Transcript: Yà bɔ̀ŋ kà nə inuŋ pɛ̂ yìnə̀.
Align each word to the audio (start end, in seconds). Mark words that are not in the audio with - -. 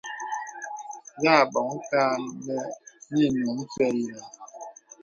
Yà 1.23 1.33
bɔ̀ŋ 1.51 1.69
kà 1.89 2.01
nə 2.45 2.55
inuŋ 3.23 3.57
pɛ̂ 3.73 3.87
yìnə̀. 3.97 4.27